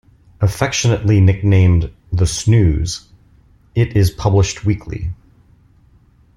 [0.39, 3.07] Affectionately nicknamed "The Snooze",
[3.75, 5.11] it is published weekly.